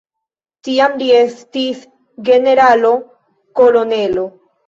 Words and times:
Tiam 0.67 0.95
li 1.01 1.09
estis 1.17 1.83
generalo-kolonelo. 2.31 4.27